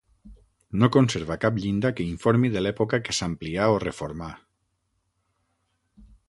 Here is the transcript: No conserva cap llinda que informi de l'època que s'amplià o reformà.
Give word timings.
No 0.83 0.87
conserva 0.93 1.35
cap 1.43 1.59
llinda 1.65 1.91
que 1.99 2.07
informi 2.13 2.51
de 2.55 2.63
l'època 2.63 3.01
que 3.09 3.15
s'amplià 3.19 3.69
o 3.75 3.77
reformà. 3.85 4.31